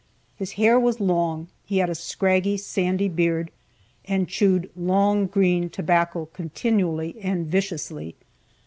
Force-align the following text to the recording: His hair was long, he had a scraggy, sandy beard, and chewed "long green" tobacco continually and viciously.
His 0.35 0.53
hair 0.53 0.79
was 0.79 0.99
long, 0.99 1.47
he 1.63 1.77
had 1.77 1.87
a 1.87 1.93
scraggy, 1.93 2.57
sandy 2.57 3.07
beard, 3.07 3.51
and 4.05 4.27
chewed 4.27 4.71
"long 4.75 5.27
green" 5.27 5.69
tobacco 5.69 6.25
continually 6.33 7.17
and 7.21 7.45
viciously. 7.45 8.15